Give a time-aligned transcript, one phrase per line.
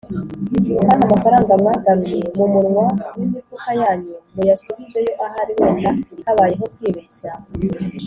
[0.85, 5.89] Kandi amafaranga mwagaruye mu munwa w imifuka yanyu muyasubizeyo ahari wenda
[6.25, 7.31] habayeho kwibeshya